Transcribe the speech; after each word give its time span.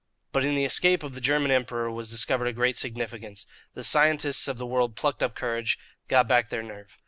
But 0.31 0.43
in 0.43 0.55
the 0.55 0.65
escape 0.65 1.03
of 1.03 1.13
the 1.13 1.21
German 1.21 1.51
Emperor 1.51 1.91
was 1.91 2.09
discovered 2.09 2.47
a 2.47 2.53
great 2.53 2.75
significance. 2.75 3.45
The 3.75 3.83
scientists 3.83 4.47
of 4.47 4.57
the 4.57 4.65
world 4.65 4.95
plucked 4.95 5.21
up 5.21 5.35
courage, 5.35 5.77
got 6.07 6.27
back 6.27 6.49
their 6.49 6.63
nerve. 6.63 6.97